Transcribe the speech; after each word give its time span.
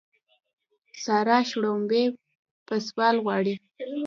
سارا 1.03 1.37
شړومبې 1.49 2.03
په 2.67 2.75
سوال 2.87 3.15
غواړي. 3.25 3.55